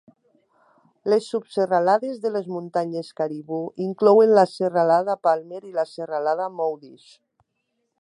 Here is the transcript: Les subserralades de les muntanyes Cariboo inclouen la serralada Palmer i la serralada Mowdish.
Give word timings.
Les 1.13 1.27
subserralades 1.33 2.17
de 2.23 2.31
les 2.37 2.49
muntanyes 2.55 3.13
Cariboo 3.21 3.69
inclouen 3.91 4.35
la 4.41 4.49
serralada 4.57 5.21
Palmer 5.29 5.65
i 5.71 5.79
la 5.81 5.89
serralada 5.95 6.53
Mowdish. 6.61 7.09